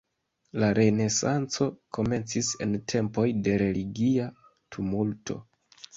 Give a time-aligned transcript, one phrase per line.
[0.61, 1.67] La Renesanco
[1.99, 4.29] komencis en tempoj de religia
[4.77, 5.43] tumulto.